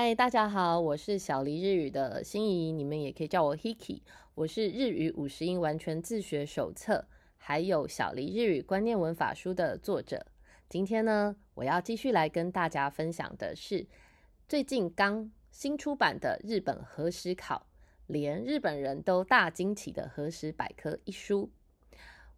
[0.00, 4.00] 嗨，大家好，我是小黎日语的心仪，你们也可以叫我 Hiki。
[4.36, 7.04] 我是日语五十音完全自学手册，
[7.36, 10.24] 还有小黎日语观念文法书的作者。
[10.68, 13.88] 今天呢，我要继续来跟大家分享的是
[14.48, 17.66] 最近刚新出版的日本何时考，
[18.06, 21.50] 连日本人都大惊奇的何时百科一书。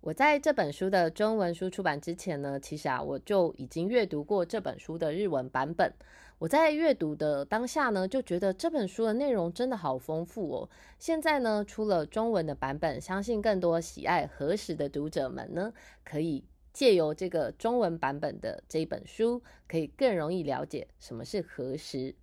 [0.00, 5.92] 我在这本书的中文书出版之前呢，其实啊，我就已经阅读过这本书的日文版本。
[6.40, 10.70] 我在阅读的当下呢，就觉得这本书的内容真的好丰富哦。
[10.98, 15.70] 现在呢，出了中文的版本，相信更多喜爱和史的读者们呢，
[16.02, 22.14] 可以借由这个中文版本的这一本书，可以更容易了解什么是和史。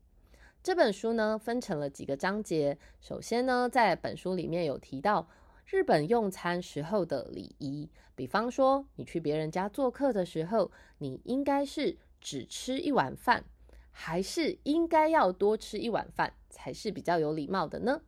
[0.63, 2.79] 这本书呢，分成了几个章节。
[2.99, 5.29] 首先呢，在本书里面有提到
[5.67, 13.45] 日本用餐时候的礼仪，比方说你去别人家做客的时候，你应该是只吃一碗饭。
[13.99, 17.99] 还是应该要多吃一碗饭才是比较有礼貌的呢？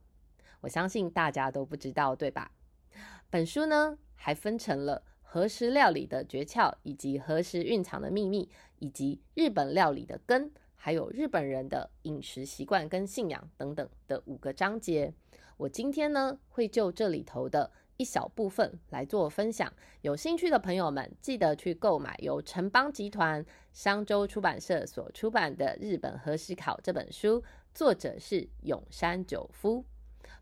[0.61, 2.51] 我相信大家都不知道，对吧？
[3.31, 15.11] 本书呢还分成了何时料理的诀窍，以及何时蕴藏的秘密，以及日本料理的根，还有日本人的饮食习惯跟信仰等等的五个章节。
[15.57, 17.71] 我今天呢会就这里头的。
[17.99, 19.69] 一小部分来做分享，
[20.03, 29.83] 有兴趣的朋友们记得去购买由城邦集团商周出版社所出版的《日本和史考》这本书，作者是永山久夫。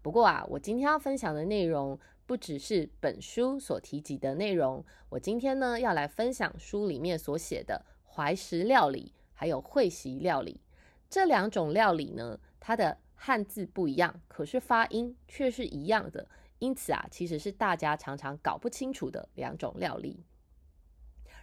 [0.03, 10.61] 不过啊，我今天要分享的内容不只是本书所提及的内容，我今天呢要来分享书里面所写的怀石料理，还有会席料理
[11.09, 16.27] 这两种料理呢，它的汉字不一样，可是发音却是一样的。
[16.59, 20.23] 因此啊，其实是大家常常搞不清楚的两种料理。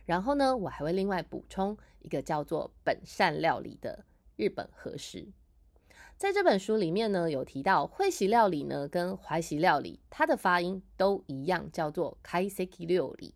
[0.05, 4.05] 然后呢，我还会另外补充一个叫做本善料理的
[4.37, 5.29] 日本和食。
[6.17, 13.35] 在这本书里面呢，有提到会席料理呢跟怀席料理，它的发音都一样，叫做开 seki 料理。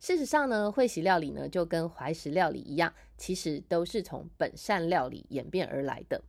[0.00, 6.22] 事实上呢，会席料理呢就跟怀石料理一样，其实都是从本善料理演变而来的。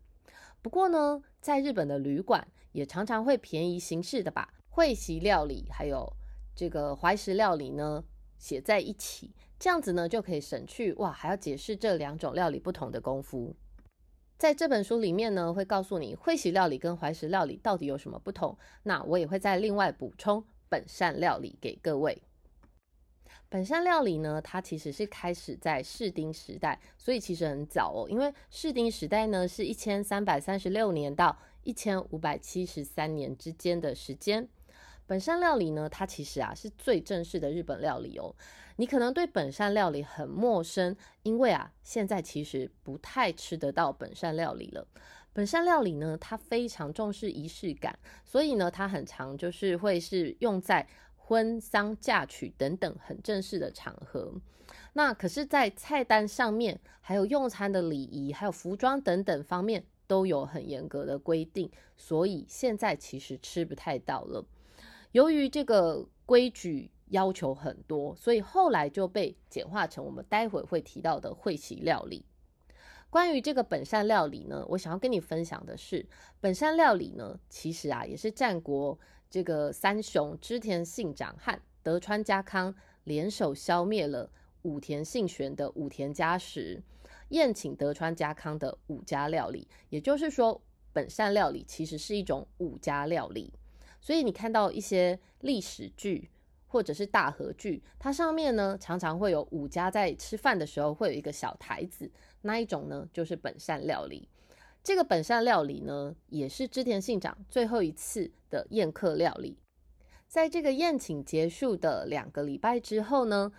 [0.62, 4.54] 不过呢，在日本的旅馆也常常会便宜行事的把。
[4.80, 6.10] 会席料理还有
[6.56, 8.02] 这个怀石料理呢，
[8.38, 13.54] 写在一起，这样子呢就可以省去哇，还要解释这两种料理不同的功夫。
[14.38, 18.58] 在这本书里面呢，会告诉你会席料理跟怀石料理到底有什么不同。
[18.84, 22.24] 那我也会再另外补充本善料理给各位。
[23.50, 34.48] 本善料理呢，它其实是开始在士丁时代，所以其实很早哦，因为士丁时代呢是一千三百三十六年到一千五百七十三年之间的时间。
[35.10, 38.36] 本山料理呢，它其实啊是最正式的日本料理哦。
[38.76, 44.88] 你可能对本山料理很陌生，因为啊现在其实不太吃得到本山料理了。
[45.34, 50.88] 本山料理呢，它非常重视仪式感，所以呢它很常就是会是用在
[51.18, 54.32] 婚丧嫁娶等等很正式的场合。
[54.94, 64.46] 那可是，在菜单上面，还有用餐的礼仪，还有服装等等方面都有很严格的规定，所以现在其实吃不太到了。
[65.12, 72.26] 由于这个规矩要求很多，所以后来就被简化成我们待会会提到的会席料理。
[73.10, 76.06] 关于这个本善料理呢，我想要跟你分享的是，
[76.40, 79.00] 本善料理呢，其实啊也是战国
[79.32, 84.30] 这个三雄织田信长和德川家康联手消灭了
[84.62, 86.84] 武田信玄的武田家时，
[87.30, 89.68] 宴请德川家康的武家料理。
[89.90, 90.62] 也就是说，
[90.94, 93.52] 本善料理其实是一种武家料理。
[94.02, 96.30] 所以你看到一些历史剧
[96.68, 102.10] 或者是大和剧，它上面呢常常会有武家在吃饭的时候会有一个小台子，
[102.42, 104.28] 那一种呢就是本善料理。
[104.82, 109.58] 这个本善料理呢，也是织田信长最后一次的宴客料理。
[110.28, 113.52] 在这个宴请结束的两个礼拜之后呢，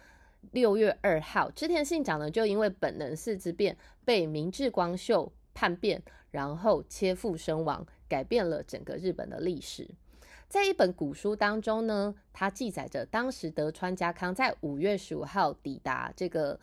[0.53, 9.91] 六月二号，织田信长呢就因为本能寺之变被明智光秀叛变，然后切腹身亡，改变了整个日本的历史。
[10.51, 16.59] 在一本古书当中呢，它记载着当时德川家康在五月十五号抵达这个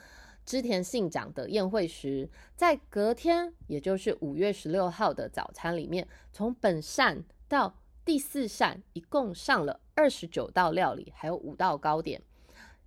[0.46, 12.22] 织田信长的宴会时，在隔天，也就是五月十六号的早餐里面，从本膳到第四膳，一共上了二十九道料理，还有五道糕点。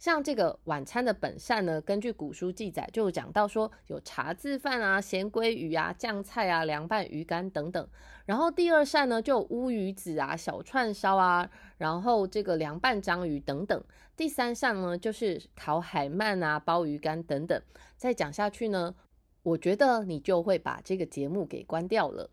[0.01, 7.87] 像这个晚餐的本膳呢，根据古书记载，就讲到说有茶渍饭啊、咸鲑鱼啊、酱菜啊、凉拌鱼干等等。
[8.25, 13.85] 然后第二善呢，就乌鱼子啊、小串烧啊，然后这个凉拌章鱼等等。
[14.17, 17.63] 第三善呢，就是烤海鳗啊、鲍鱼干等等。
[17.99, 18.95] 再讲下去呢，
[19.43, 22.31] 我觉得你就会把这个节目给关掉了。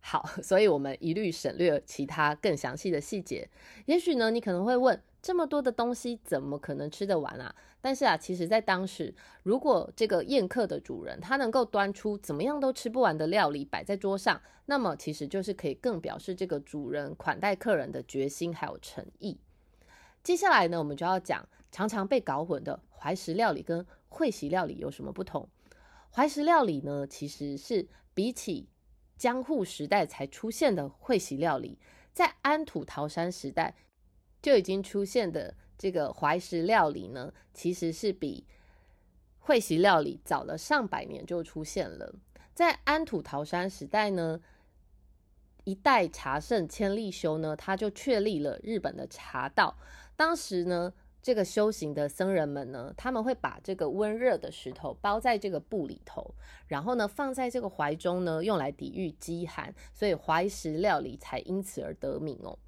[0.00, 3.46] 好， 所以我们一律省略其他更详细的细节。
[3.84, 7.54] 也许呢，你可能会问，这么多的东西怎么可能吃得完啊？
[7.82, 19.38] 但是啊，其实在当时，如果这个宴客的主人他能够端出怎么样都吃不完的料理摆在桌上，那么其实就是可以更表示这个主人款待客人的决心还有诚意。
[20.22, 25.48] 接下来呢，我们就要讲常常被搞混的怀石料理跟会席料理有什么不同。
[26.10, 28.68] 怀石料理呢，其实是比起
[29.16, 31.78] 江户时代才出现的会席料理，
[32.12, 33.74] 在安土桃山时代
[34.42, 38.46] 就已经出现的这个怀石料理呢，其实是比
[39.38, 42.14] 会席料理早了上百年就出现了。
[42.54, 44.40] 在安土桃山时代呢，
[45.64, 49.76] 一代茶圣千利休呢，他就确立了日本的茶道。
[50.16, 50.92] 当时呢。
[51.22, 56.34] 这个修行的僧人们呢，他们会把这个温热的石头包在这个布里头，
[56.66, 62.58] 然后呢放在这个怀中呢，用来抵御饥寒，所以怀石料理才因此而得名哦。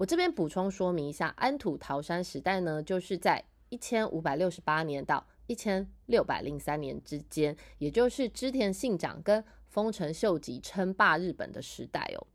[0.00, 12.26] 我这边补充说明一下，安土桃山时代呢，就是在一千五百六十八年到一千六百零三年之间，也就是织田信长跟丰臣秀吉称霸日本的时代哦。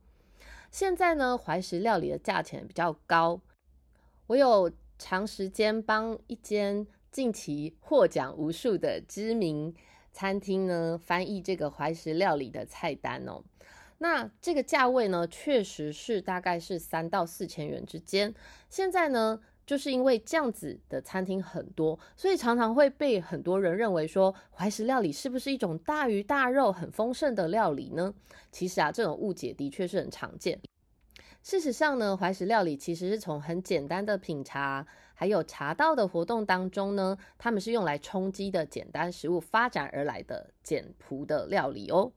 [0.70, 3.42] 现在呢，怀石料理的价钱比较高，
[4.28, 4.72] 我有。
[4.98, 9.76] 长时间帮一间近期获奖无数的知名
[10.14, 13.44] 餐厅呢翻译这个怀石料理的菜单哦，
[13.98, 18.34] 那这个价位呢确实是大概是三到四千元之间。
[18.70, 28.14] 现在呢，就是因为这样子的餐厅很多，所以常常会被很多人认为说怀石料理是不是一种大鱼大肉很丰盛的料理呢？
[28.52, 30.60] 其实啊，这种误解的确是很常见。
[31.42, 42.12] 事实上呢，怀石料理其实是从很简单的品茶，还有茶道的活动当中呢，他们是用来充饥的简单食物发展而来的简朴的料理哦。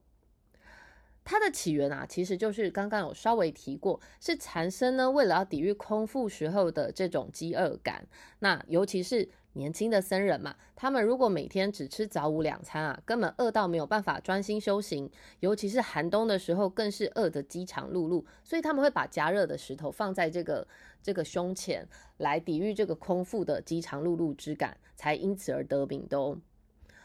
[1.23, 8.07] 它的起源啊，其实就是刚刚有稍微提过，是禅僧呢为了要抵御空腹时候的这种饥饿感，
[8.39, 9.29] 那尤其是。
[9.53, 15.09] 年轻的僧人嘛，他们如果每天只吃早午两餐啊，根本饿到没有办法专心修行。
[15.39, 18.23] 尤其是寒冬的时候，更是饿得饥肠辘辘。
[18.43, 20.65] 所以他们会把加热的石头放在这个
[21.01, 21.85] 这个胸前，
[22.17, 26.37] 来抵御这个空腹的饥肠辘辘之感，才因此而得名的哦。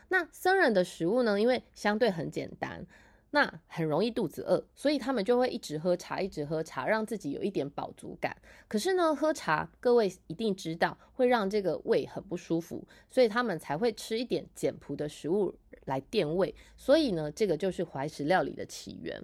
[0.08, 2.86] 那僧人的食物呢，因为相对很简单。
[3.34, 8.36] 那很容易肚子饿，所以他们就会一直喝茶，一直喝茶，让自己有一点饱足感。
[8.68, 15.52] 可是呢，喝茶各位一定知道会让这个胃很不舒服，所以他们才会吃一点简朴的食物
[15.86, 16.54] 来垫胃。
[16.76, 19.20] 所以呢，这个就是怀石料理的起源。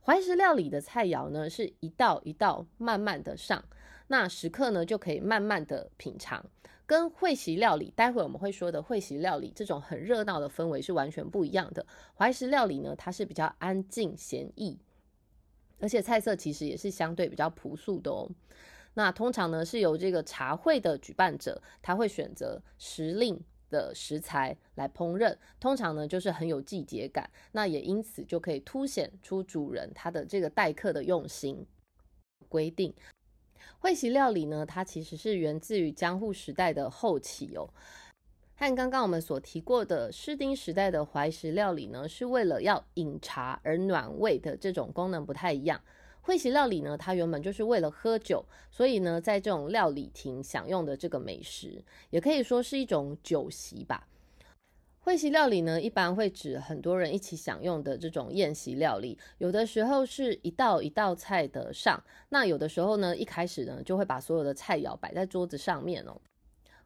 [0.00, 3.62] 怀石料理的菜肴呢，是一道一道慢慢的上，
[4.06, 6.42] 那食客呢就可以慢慢的品尝。
[6.86, 11.84] 跟会席料理，待会我们会说的会席料理这种很热闹的氛围是完全不一样的。
[12.14, 14.78] 怀石料理呢，它是比较安静闲逸，
[15.80, 18.30] 而且菜色其实也是相对比较朴素的哦。
[18.94, 23.38] 那通常呢是由这个茶会的举办者，他会选择时令
[23.68, 31.66] 的食材来烹饪，通常呢就是很有季节感，那也因此就可以凸显出主人他的这个待客的用心
[32.48, 32.94] 规定。
[33.78, 37.68] 会席料理呢，它其实是源自于江户时代的后期哦，
[38.56, 45.80] 和刚刚我们所提过的室町时代的怀石料理呢，是为了要饮茶而暖胃的这种功能不太一样。
[46.22, 54.08] 会席料理呢，它原本就是为了喝酒，所以呢，在这种料理厅享用的这个美食，也可以说是一种酒席吧。
[55.06, 66.20] 会席料理呢，一般会指很多人一起享用的这种宴席料理，有的时候是一道一道菜的上，那有的时候呢，一开始呢就会把所有的菜肴摆在桌子上面哦。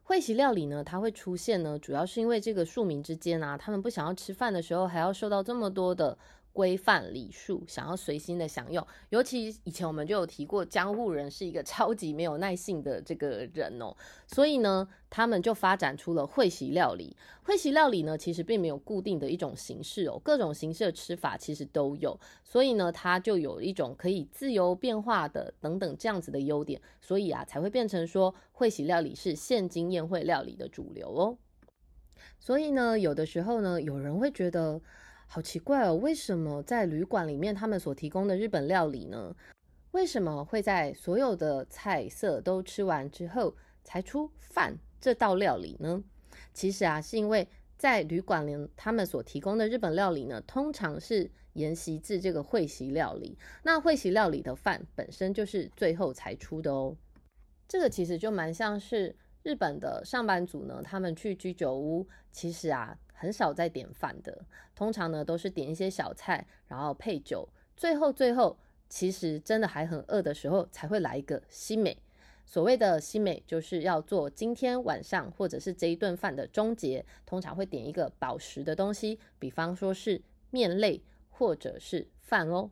[0.03, 6.15] 会席料理呢，它会出现呢，主要是因为这个庶民之间啊，他们不想要吃饭的时候还要受到这么多的。
[6.53, 13.95] 规范礼数，想要随心的享用，尤其以前我们就有提过，江户人是一个超级没有耐性的这个人哦，
[14.27, 17.15] 所以呢，他们就发展出了会席料理。
[17.43, 31.37] 会席料理呢，其实并没有固定的一种形式哦，各种形式的吃法其实都有，所以呢，它就有一种可以自由变化的等等这样子的优点，所以啊，才会变成说会席料理是现今宴会料理的主流哦。
[32.39, 34.81] 所以呢，有的时候呢，有人会觉得。
[35.33, 39.33] 好奇怪哦，为什么在旅馆里面他们所提供的日本料理呢？
[39.91, 46.03] 为什么会在所有的菜色都吃完之后才出饭这道料理呢？
[46.53, 47.47] 其实啊，是因为
[47.77, 53.37] 在旅馆里他们所提供的日本料理呢，通常是沿袭自这个会席料理。
[53.63, 56.97] 那会席料理的饭本身就是最后才出的哦。
[57.69, 62.97] 这个其实就蛮像是日本的上班族呢，他们去居酒屋，其实啊。
[63.13, 64.43] 很少在点饭的，
[64.73, 68.57] 通常呢都是点一些小菜，然后配酒，最后最后
[68.89, 71.95] 其实真的还很饿的时候才会来一个西美。
[72.47, 80.19] 所谓的西美就是要做今天晚上或者是这一顿饭的终结，通常会点一个饱食的东西，比方说是
[80.49, 82.71] 面类或者是饭哦。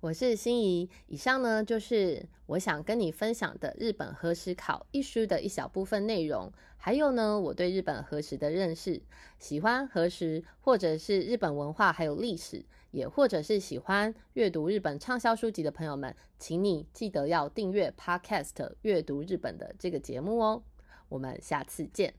[0.00, 9.02] 我是心怡，以上呢就是我想跟你分享的日本何时考一书的一小部分内容，还有呢我对日本何时的认识。
[9.40, 20.62] 喜欢何时或者是日本文化还有历史，也或者是喜欢阅读日本畅销书籍的朋友们，请你记得要订阅 Podcast 阅读日本的这个节目哦。
[21.08, 22.14] 我们下次见。